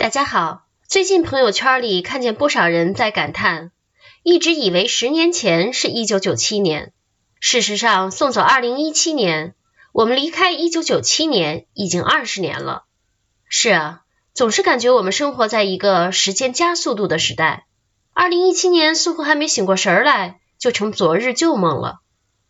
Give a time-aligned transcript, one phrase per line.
[0.00, 3.70] 大家好，最近朋友圈里看见不少人在感叹，
[4.22, 6.94] 一直以为十年前是一九九七年，
[7.38, 9.54] 事实上送走二零一七年，
[9.92, 12.84] 我们离开一九九七年已经二十年了。
[13.46, 14.00] 是啊，
[14.32, 17.66] 总是感觉我们生活在一个时间加速度的时代，
[18.14, 21.98] 二零一七年似乎还没醒过神来，就成昨日旧梦了。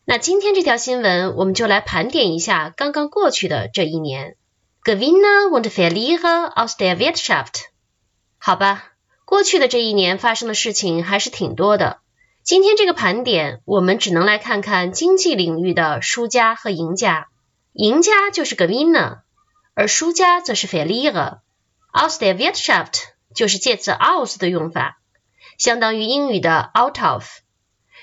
[0.05, 4.37] 那今天这条新闻，我们就来盘点一下刚刚过去的这一年。
[4.82, 7.66] Gewinner und Verlierer aus der Wirtschaft。
[8.38, 8.94] 好吧，
[9.26, 11.98] 过去的这一年发生的事情还是挺多的。
[12.43, 17.29] 今天这个盘点，我们只能来看看经济领域的输家和赢家。
[17.74, 19.18] 赢家就是 Gewinner，
[19.74, 21.40] 而输家则是 Verlierer。
[21.93, 23.02] Aus der Wirtschaft
[23.35, 24.99] 就是介词 aus 的用法，
[25.58, 27.29] 相当于英语的 out of，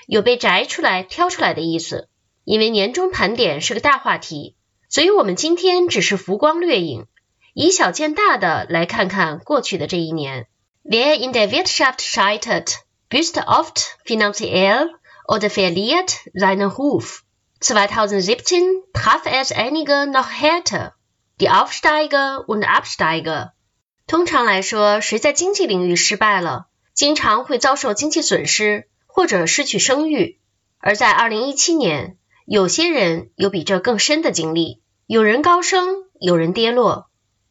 [0.06, 2.08] 有被摘出来、挑出来的意思。
[2.44, 4.54] 因为年终盘点是个大话题。
[4.88, 7.06] 所以，我们今天只是浮光掠影，
[7.54, 10.46] 以小见大的来看看过去的这一年。
[10.84, 12.76] Wer in der Wirtschaft scheitert,
[13.10, 14.88] büßt oft finanziell
[15.26, 17.20] oder verliert seinen Ruf.
[17.60, 20.92] 2017 traf es einige noch härter,
[21.38, 23.50] die Aufsteiger und Absteiger.
[24.06, 30.38] 通常来说，谁在经济领域失败了，经常会遭受经济损失或者失去声誉。
[30.78, 32.17] 而在2017年，
[32.50, 37.10] 有些人有比这更深的经历，有人高升，有人跌落。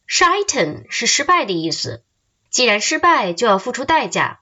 [0.10, 2.04] Scheitern 是失败的意思，
[2.50, 4.40] 既然失败，就要付出代价。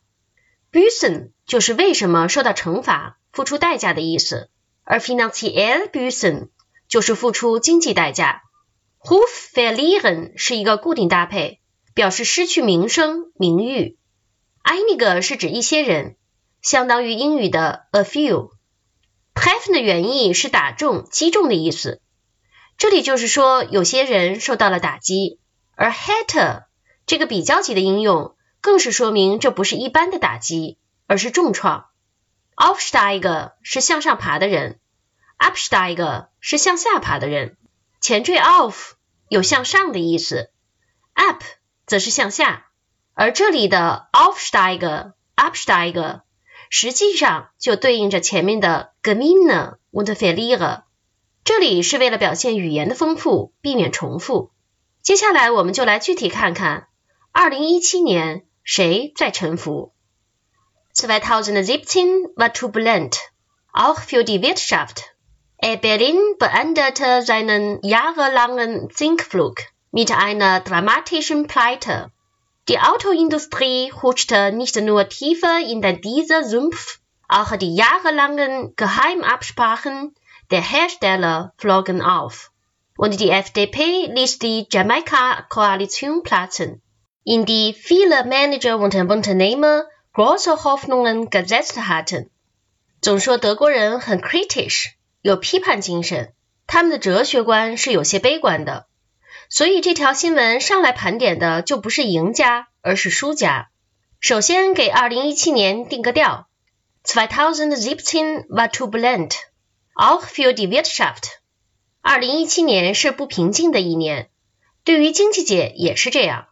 [0.71, 4.49] Bussen 就是为什么受到惩罚、付出代价的意思，
[4.85, 6.47] 而 finanziell büßen
[6.87, 8.41] 就是付出经济代价。
[9.01, 11.59] Ruf verlieren 是一个固定搭配，
[11.93, 13.97] 表示失去名声、名誉。
[14.63, 16.15] Einige 是指一些人，
[16.61, 18.54] 相当于英语的 a few。
[19.45, 22.01] Treffen 的原意是打中、击中的意思，
[22.79, 25.39] 这里就是说有些人受到了打击。
[25.75, 26.63] 而 Hater
[27.05, 31.85] 这个比较级的应用，更是说明这不是一般的打击，而是重创。
[32.55, 34.79] Aufsteiger 是向上爬的人
[35.37, 37.55] ，Absteiger 是向下爬的人。
[38.01, 38.93] 前缀 Auf
[39.29, 40.49] 有向上的意思
[41.13, 41.43] ，Up
[41.85, 42.65] 则是向下，
[43.13, 46.21] 而这里的 Aufsteiger、Absteiger。
[46.69, 50.83] 实际上就对应着前面的 Gewinner und Verlierer，
[51.43, 54.51] 这里是为了表现语言的丰富，避免重复。
[55.01, 56.87] 接下来我们就来具体看看
[57.31, 59.93] 二零一七年谁在沉浮。
[60.95, 63.17] 2017 war turbulent,
[63.71, 65.03] auch für die Wirtschaft.
[65.59, 69.57] Berlin beendete seinen jahrelangen Sinkflug
[69.91, 72.11] mit einer dramatischen Pleite.
[72.68, 80.14] Die Autoindustrie rutschte nicht nur tiefer in den dieser Sumpf, auch die jahrelangen Geheimabsprachen
[80.50, 82.50] der Hersteller flogen auf.
[82.96, 86.82] Und die FDP ließ die Jamaika-Koalition platzen,
[87.24, 92.30] in die viele Manager und Unternehmer große Hoffnungen gesetzt hatten.
[93.00, 94.92] 总说德国人很 critisch，
[95.22, 96.34] 有批判精神，
[96.66, 98.86] 他们的哲学观是有些悲观的。
[99.49, 103.69] 所以这条新闻上来盘点的就不是赢家，而是输家。
[104.19, 106.47] 首先给二零一七年定个调
[107.05, 109.33] ：2017 war turbulent,
[109.93, 111.23] auch für die Wirtschaft。
[112.01, 114.29] 二零一七年是不平静的一年，
[114.83, 116.47] 对于经济界也是这样。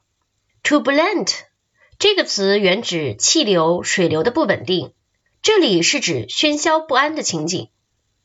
[0.64, 1.31] turbulent
[2.00, 4.94] 这个词原指气流、水流的不稳定，
[5.42, 7.70] 这里是指喧嚣不安的情景。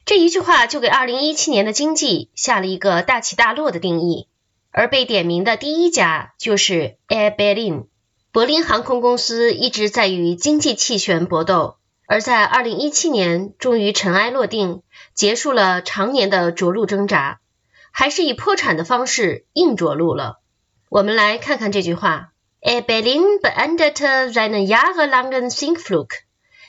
[0.05, 4.27] 这一句话就给二零一七年的经济下了一个大起大落的定义。
[4.79, 7.89] 而被点名的第一家就是 Air Berlin，
[8.31, 14.83] 柏林航空公司一直在与经济气旋搏斗，而在2017年终于尘埃落定，
[15.15, 17.41] 结束了常年的着陆挣扎，
[17.91, 20.39] 还是以破产的方式硬着陆了。
[20.91, 22.29] 我们来看看这句话
[22.63, 26.11] ：Air Berlin beendete seinen jahrelangen Sinkflug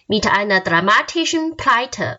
[0.08, 2.18] mit einer dramatischen Pleite。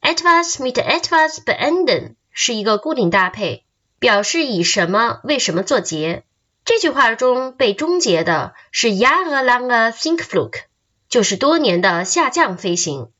[0.00, 3.66] Etwas mit etwas beenden 是一个固定搭配。
[4.00, 6.24] 表示以什么为什么作结。
[6.64, 10.54] 这句话中被终结的是 jahrelange Sinkflug，
[11.08, 13.10] 就是多年的下降飞行。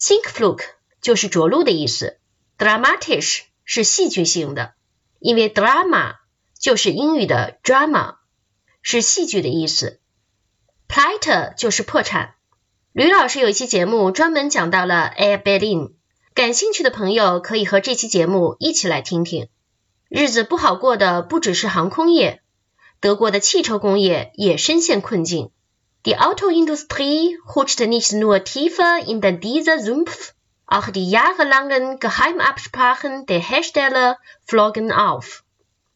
[0.00, 0.64] ，sink fluke
[1.00, 2.18] 就是着陆的意思。
[2.58, 4.74] Dramatisch 是戏剧性的，
[5.18, 6.16] 因为 drama
[6.58, 8.16] 就是英语的 drama，
[8.82, 10.00] 是戏剧的意思。
[10.88, 12.34] Pleite 就是破产。
[12.92, 15.92] 吕老师有一期节目专门讲到了 Air Berlin，
[16.34, 19.48] 感兴趣的朋友可以和这期节目一起来听听。
[20.08, 22.40] 日子不好过的不只是航空业，
[23.00, 25.50] 德国的汽车工业也深陷困境。
[26.04, 34.18] Die Autoindustrie rutschte nicht nur tiefer in den dieser Sumpf, auch die jahrelangen Geheimabsprachen der Hersteller
[34.46, 35.40] flogen auf.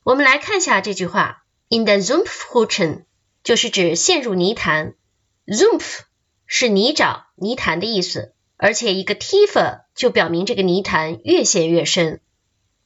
[0.02, 3.04] 我们来看一下这句话：in den Sumpf hutschen
[3.44, 4.94] 就是指陷入泥潭
[5.46, 6.00] ；Zumpf
[6.46, 12.20] 是泥沼、泥潭的意思，而且一个 tiefer 就表明这个泥潭越陷越深。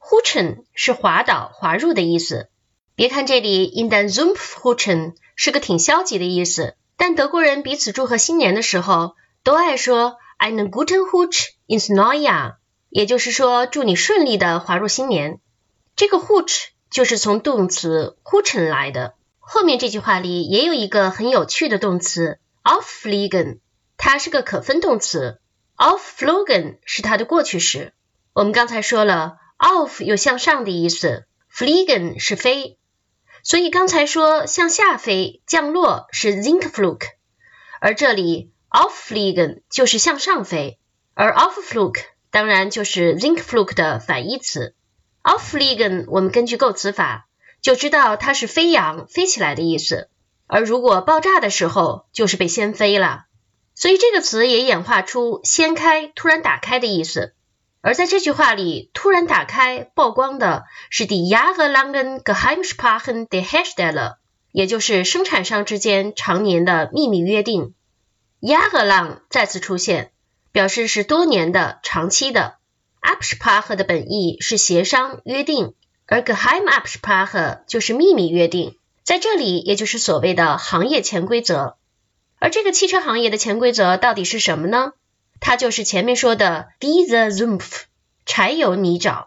[0.06, 2.50] Huchen 是滑倒、滑入的意思。
[2.94, 12.56] 别看这里 in den Zumpf huchen 是个挺消极的意思，但德国人彼此祝贺新年的时候都爱说 einen guten Hutsch ins neue，
[12.90, 15.40] 也就是说祝你顺利的滑入新年。
[15.96, 19.14] 这个 Hutsch 就是从动词 huchen 来的。
[19.38, 23.58] 后面这句话里也有一个很有趣的动词 auffliegen，
[23.96, 25.40] 它是个可分动词
[25.76, 27.94] ，aufflogen 是它的过去时。
[28.34, 32.78] 我们刚才说了 Off 有向上的意思，fliegen 是飞，
[33.42, 37.00] 所以刚才说向下飞、降落是 sinkflug，
[37.80, 40.78] 而这里 auffliegen 就是向上飞，
[41.14, 41.96] 而 aufflug
[42.30, 44.74] 当然就是 sinkflug 的反义词。
[45.22, 47.26] auffliegen 我们根据构词法。
[47.62, 50.10] 就知道它是飞扬、飞起来的意思，
[50.46, 53.24] 而如果爆炸的时候，就是被掀飞了。
[53.74, 57.32] 所以这个词也演化出掀开、突然打开的意思。
[57.86, 64.14] 而在这句话里，突然打开、曝光的是 die jahrelangen Geheimsprachen der Hersteller，
[64.52, 67.74] 也就是生产商之间常年的秘密约定。
[68.40, 70.12] jahrelang 再次出现，
[70.50, 72.54] 表示是多年的、长期的。
[73.02, 75.74] Absprache 的本意是协商、约定。
[76.06, 81.76] 而 Geheimabsprache 就是秘密约定，在这里也就是所谓的行业潜规则。
[82.38, 84.92] 而这个汽车行业的潜规则到底是什么呢？
[85.46, 87.82] 它就是前面说的 Diese Zumpf
[88.24, 89.26] 柴油泥沼，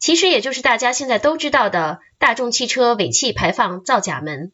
[0.00, 4.50] 其实也就是大家现在都知道的大众汽车尾气排放造假门。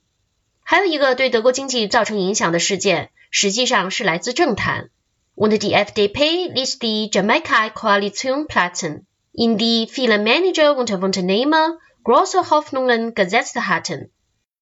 [0.63, 4.91] 还有一个对德国经济造成影响的事件，实际上是来自政坛。
[5.35, 9.05] Und die FDP list die Jamaika-Koalition platzen.
[9.33, 14.11] in die viele Manager und Unternehmer große Hoffnungen gesetzt hatten。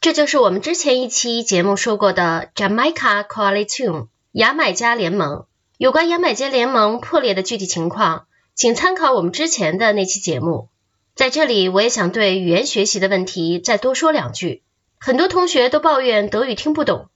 [0.00, 5.46] 这就是我们之前一期节目说过的 Jamaica Coalition 牙买加联盟。
[5.80, 10.68] 有关牙买加联盟破裂的具体情况，请参考我们之前的那期节目。
[11.14, 14.62] 在这里，我也想对语言学习的问题再多说两句。
[14.98, 17.08] 很多同学都抱怨德语听不懂，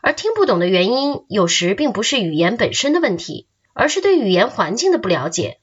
[0.00, 5.58] 而听不懂的原因有时并不是语言本身的问题，而是对语言环境的不了解。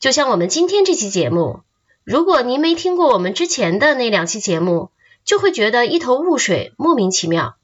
[0.00, 1.60] 就像我们今天这期节目，
[2.04, 4.90] 如果您没听过我们之前的那两期节目，
[5.24, 7.56] 就会觉得一头雾水，莫名其妙。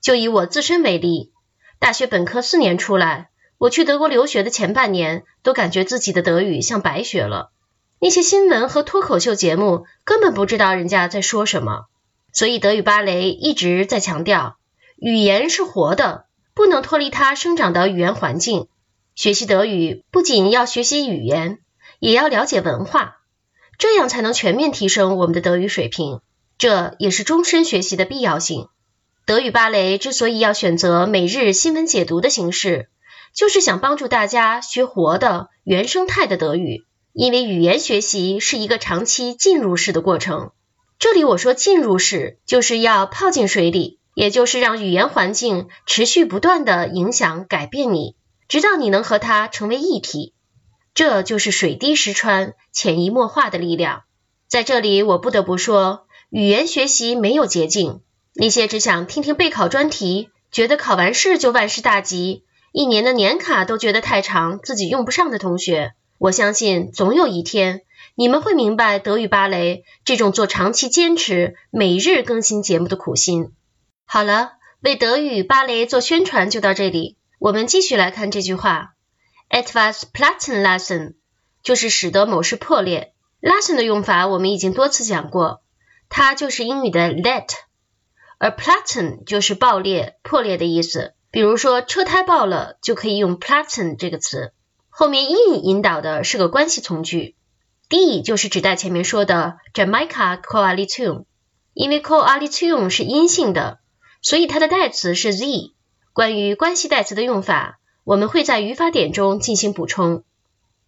[0.00, 1.32] 就以我自身为例，
[1.80, 7.50] 大学本科四年出来，我去德国留学的前半年，都感觉自己的德语像白学了。
[8.00, 11.86] 那些新闻和脱口秀节目根本不知道人家在说什么。
[12.32, 14.56] 所以德语芭蕾一直在强调，
[14.96, 18.68] 语言是活的，不能脱离它生长的语言环境。
[19.14, 21.58] 学习德语不仅要学习语言。
[22.00, 23.16] 也要了解文化，
[23.76, 26.20] 这样才能全面提升我们的德语水平。
[26.56, 28.68] 这也是终身学习的必要性。
[29.26, 32.88] 德语芭蕾之所以要选择每日新闻解读的形式，
[33.38, 36.82] 就是想帮助大家学活的原生态的德语。
[37.12, 40.50] 因为语言学习是一个长期浸入式的过程。
[40.98, 48.16] 这里我说浸入式，就是要泡进水里，也就是让语言环境持续不断的影响改变你，
[48.48, 50.34] 直到你能和它成为一体。
[50.92, 54.02] 这就是水滴石穿、潜移默化的力量。
[54.48, 58.00] 在这里，我不得不说，语言学习没有捷径。
[58.34, 67.82] 那些只想听听备考专题，觉得考完试就万事大吉，一年的年卡都觉得太长，自己用不上的同学，我相信总有一天，
[68.14, 73.52] 你们会明白德语芭蕾这种做长期坚持、每日更新节目的苦心。
[74.04, 78.94] 好了，为德语芭蕾做宣传就到这里，我们继续来看这句话。
[79.48, 81.14] Etwas platzen lassen
[81.62, 83.14] 就是使得某事破裂。
[83.40, 85.62] lassen 的用法我们已经多次讲过，
[86.10, 87.48] 它就是英语的 let，
[88.36, 91.14] 而 platzen 就是爆裂、破裂的意思。
[91.30, 94.52] 比如说车胎爆了，就可以用 platzen 这个词。
[94.88, 97.36] 后面 in 引导的是个关系从句
[97.88, 101.24] ，d 就是指代前面说的 Jamaica coalition，
[101.74, 103.78] 因为 coalition 是阴性的，
[104.22, 105.74] 所以它的代词是 z。
[106.12, 107.78] 关于关系代词的用法。
[108.04, 110.24] 我们会在语法点中进行补充。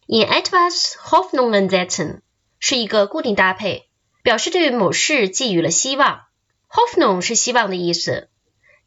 [0.06, 2.20] In etwas Hoffnungen setzen
[2.58, 3.88] 是一个固定搭配，
[4.22, 6.22] 表示对某事寄予了希望。
[6.70, 8.30] Hoffnung 是希望的意思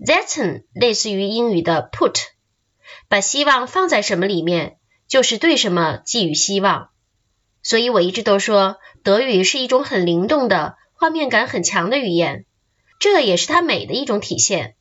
[0.05, 2.15] ，setzen 类似于英语的 put，
[3.07, 6.89] 把希望放在什么里面，就是对什么寄予希望。
[7.61, 12.45] 所以我一直都说，德语是一种很灵动的、画面感很强的语言，
[12.99, 14.75] 这也是它美的一种体现。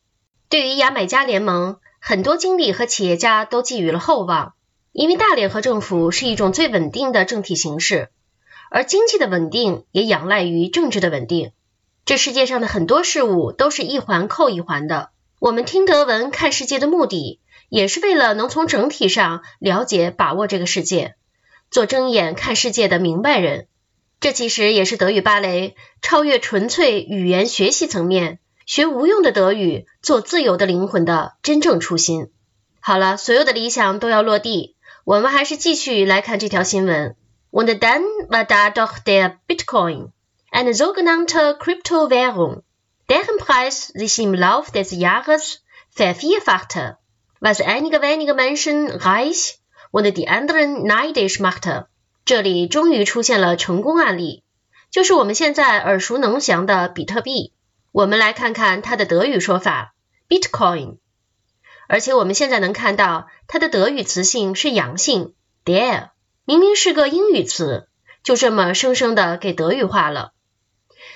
[0.49, 1.79] 对于牙买加联盟。
[2.05, 4.55] 很多经理和企业家都寄予了厚望，
[4.91, 8.11] 因为大联合政府是一种最稳定的政体形式，
[8.73, 11.52] 而经济的稳定也仰赖于政治的稳定。
[12.05, 15.12] 这世界上的很多事物都是一环扣一环的。
[15.43, 21.17] 我们听德文看世界的目的，也是为了能从整体上了解、把握这个世界，
[21.69, 23.67] 做睁眼看世界的明白人。
[24.21, 32.29] 这其实也是德语芭蕾超越纯粹语言学习层面，学无用的德语，做自由的灵魂的真正初心。
[32.79, 37.17] 好了，所有的理想都要落地，我们还是继续来看这条新闻。
[37.51, 40.13] Und dann war da doch der Bitcoin.
[40.53, 42.63] eine sogenannte Kryptowährung,
[43.12, 46.97] deren Preis sich im Lauf des Jahres vervierfachte,
[47.40, 49.59] was einige wenige Menschen reich
[49.90, 51.88] und die anderen neidisch machte.
[52.25, 54.45] 这里终于出现了成功案例，
[54.90, 57.52] 就是我们现在耳熟能详的比特币。
[57.90, 59.95] 我们来看看它的德语说法
[60.31, 60.97] Bitcoin，
[61.88, 65.35] 而且我们现在能看到它的德语词性是阳性
[65.66, 66.12] der，
[66.47, 67.88] 明明是个英语词，
[68.23, 70.33] 就这么生生的给德语化了。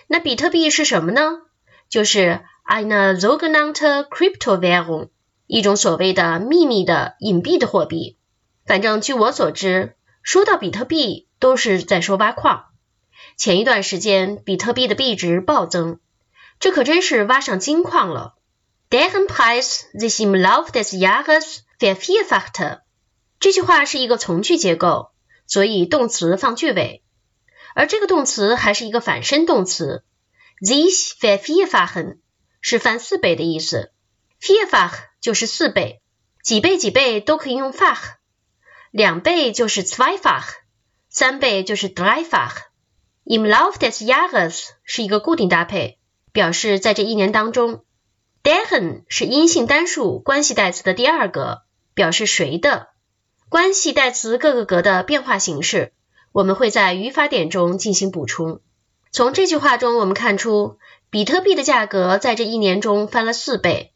[0.09, 1.41] 那比特币是什么呢？
[1.89, 5.11] 就是 eine sogenannte Kryptowährung，
[5.47, 8.19] 一种所谓的秘密的隐蔽的货币。
[8.65, 12.67] 反正据我所知，说到比特币都是在说挖矿。
[13.37, 15.99] 前一段时间，比特币的币值暴增，
[16.59, 18.35] 这可真是挖上金矿了。
[18.91, 22.81] Deren Preis sich im Lauf des Jahres vervierfachte。
[23.39, 25.11] 这句话是一个从句结构，
[25.47, 27.03] 所以动词放句尾。
[27.75, 30.03] 而这个动词还是一个反身动词
[30.61, 32.19] ，this vervierfachen
[32.61, 33.93] 是翻四倍的意思
[34.41, 36.01] ，vierfach 就是四倍，
[36.43, 38.15] 几倍几倍都可以用 fach，
[38.91, 40.49] 两倍就是 zweifach，
[41.09, 42.53] 三倍就是 dreifach。
[43.25, 45.99] Im Lauf des Jahres 是一个固定搭配，
[46.33, 47.83] 表示在这一年当中。
[48.45, 51.63] deren 是阴性单数关系代词的第二格，
[51.95, 52.91] 表示谁的
[53.49, 55.93] 关系代词各个格的变化形式。
[56.31, 58.61] 我们会在语法点中进行补充。
[59.17, 63.95] 从这句话中，我们看出比特币的价格在这一年中翻了四倍，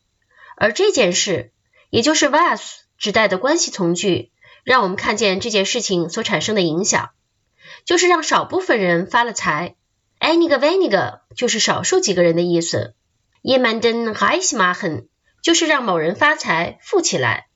[0.56, 1.52] 而这件事，
[1.90, 2.62] 也就是 was
[2.96, 4.32] 指代的关系从句，
[4.64, 7.10] 让我们看见这件事情所产生的影响，
[7.84, 9.74] 就是让少部分人发了财。
[10.18, 12.94] einige wenige 就是少数几个人的意思。
[13.42, 15.08] jemanden reich machen
[15.42, 17.48] 就是让某人发财、富起来，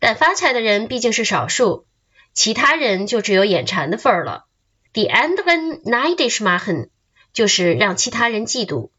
[0.00, 1.86] 但发财的人毕竟是少数。
[2.34, 4.46] 其他人就只有眼馋的份儿了。
[4.92, 6.88] Die anderen neidisch machen
[7.33, 8.89] 就是让其他人嫉妒。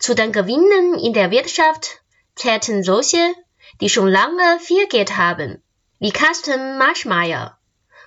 [0.00, 2.00] Zu den Gewinnen in der Wirtschaft
[2.36, 3.34] zählten solche,
[3.80, 5.62] die schon lange viel Geld haben,
[5.98, 7.58] wie Carsten Marschmeyer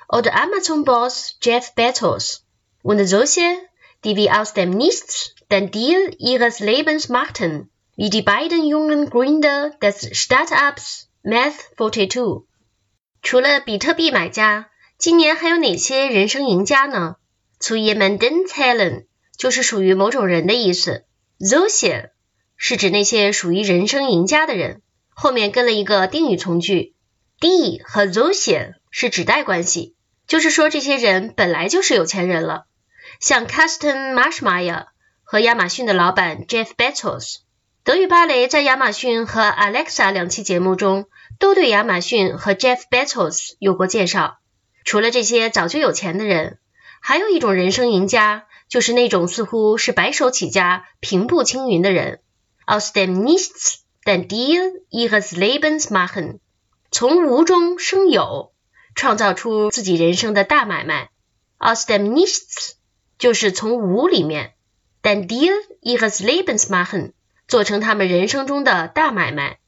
[0.07, 2.45] oder Amazon-Boss Jeff Bezos,
[2.81, 3.41] und solche,
[4.03, 9.71] die wie aus dem Nichts den Deal ihres Lebens machten, wie die beiden jungen Gründer
[9.81, 12.45] des Startups Math42。
[13.21, 17.17] 除了比特币买家，今年还有哪些人生赢家呢？
[17.59, 19.05] To jemanden zählen
[19.38, 21.04] 就是属于某种人的意思。
[21.38, 22.10] Solche
[22.56, 26.94] 是指那些属于人生赢家的人，后面跟了一个定语从句。
[27.40, 29.94] Die 和 solche 是指代关系，
[30.26, 32.64] 就是说这些人本来就是有钱人了。
[33.20, 34.86] 像 Carsten Marschmeyer
[35.22, 37.36] 和亚马逊的老板 Jeff Bezos。
[37.84, 41.06] 德语芭蕾在亚马逊和 Alexa 两期节目中
[41.38, 44.38] 都对亚马逊和 Jeff Bezos 有过介绍。
[44.84, 46.58] 除了这些早就有钱的人，
[47.00, 52.20] 还有一种人生赢家，就是那种似乎是白手起家、平步青云的人。
[52.66, 56.40] Aus dem Nichts den Deal ihres Lebens machen，
[56.90, 58.52] 从无中生有，
[58.94, 61.10] 创造出自己人生的大买卖。
[61.58, 62.72] Aus dem Nichts
[63.18, 64.54] 就是从无里面
[65.02, 67.12] ，den Deal ihres Lebens machen，
[67.46, 69.58] 做成他们人生中的大买卖，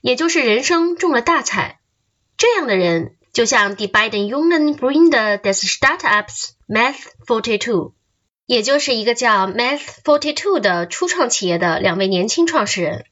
[0.00, 1.80] 也就是人生中了大彩。
[2.36, 3.14] 这样的人。
[3.30, 7.92] 就像 Die beiden jungen Gründer des Startups Math Forty Two
[8.48, 13.04] 也就是一个叫 Math Forty Two 的初创企业的两位年轻创始人。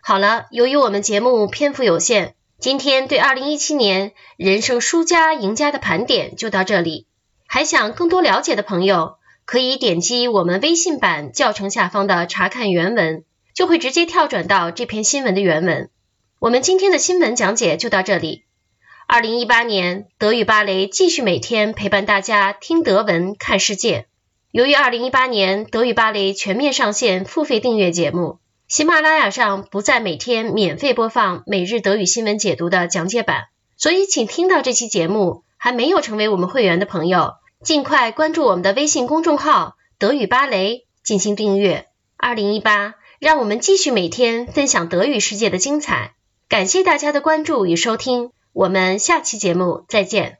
[0.00, 7.08] 好了，由于我们节目篇幅有限，今天对2017年人生输家赢家的盘点就到这里。
[7.48, 13.24] 还想更多了解的朋友，可以点击我们微信版教程下方的查看原文，
[13.54, 15.90] 就会直接跳转到这篇新闻的原文。
[16.38, 18.44] 我们今天的新闻讲解就到这里。
[19.08, 24.06] 二零一八年，德语芭蕾继续每天陪伴大家听德文、看世界。
[24.56, 41.84] 由于二零一八年德语芭蕾全面上线付费订阅节目，喜马拉雅上不再每天免费播放每日德语新闻解读的讲解版，所以请听到这期节目还没有成为我们会员的朋友，尽快关注我们的微信公众号“德语芭蕾”进行订阅。
[42.16, 46.14] 二零一八，让我们继续每天分享德语世界的精彩。
[46.48, 48.30] 感谢大家的关注与收听。
[48.54, 50.38] 我们下期节目再见。